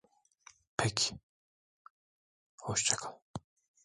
Peki, 0.77 1.11
hoşça 2.63 2.95
kal. 2.99 3.13